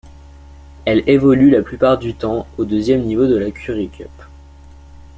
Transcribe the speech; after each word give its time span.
Elle 0.85 1.07
évolue 1.07 1.51
la 1.51 1.61
plupart 1.61 1.99
du 1.99 2.15
temps 2.15 2.47
au 2.57 2.65
deuxième 2.65 3.03
niveau 3.03 3.27
de 3.27 3.35
la 3.37 3.51
Currie 3.51 3.89
Cup. 3.89 4.09